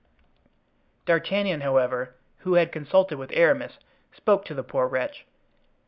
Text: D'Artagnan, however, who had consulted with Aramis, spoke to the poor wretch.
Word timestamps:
D'Artagnan, 1.05 1.61
however, 1.61 2.15
who 2.39 2.55
had 2.55 2.71
consulted 2.71 3.19
with 3.19 3.29
Aramis, 3.33 3.77
spoke 4.15 4.45
to 4.45 4.55
the 4.55 4.63
poor 4.63 4.87
wretch. 4.87 5.27